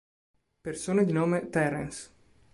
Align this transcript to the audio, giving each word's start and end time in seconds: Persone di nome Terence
Persone 0.63 1.05
di 1.05 1.11
nome 1.13 1.47
Terence 1.51 2.09